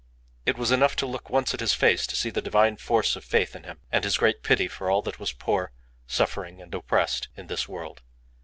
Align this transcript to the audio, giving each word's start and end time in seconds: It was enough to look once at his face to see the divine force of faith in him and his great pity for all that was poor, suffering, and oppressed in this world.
It 0.47 0.57
was 0.57 0.71
enough 0.71 0.95
to 0.95 1.05
look 1.05 1.29
once 1.29 1.53
at 1.53 1.59
his 1.59 1.75
face 1.75 2.07
to 2.07 2.15
see 2.15 2.31
the 2.31 2.41
divine 2.41 2.77
force 2.77 3.15
of 3.15 3.23
faith 3.23 3.55
in 3.55 3.65
him 3.65 3.81
and 3.91 4.03
his 4.03 4.17
great 4.17 4.41
pity 4.41 4.67
for 4.67 4.89
all 4.89 5.03
that 5.03 5.19
was 5.19 5.31
poor, 5.31 5.73
suffering, 6.07 6.59
and 6.59 6.73
oppressed 6.73 7.27
in 7.37 7.45
this 7.45 7.67
world. 7.69 8.01